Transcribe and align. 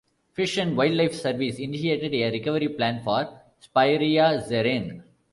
Fish 0.33 0.57
and 0.57 0.75
Wildlife 0.75 1.13
Service 1.13 1.59
initiated 1.59 2.11
a 2.15 2.31
recovery 2.31 2.69
plan 2.69 3.03
for 3.03 3.39
"Speyeria 3.61 4.41
zerene". 4.43 5.03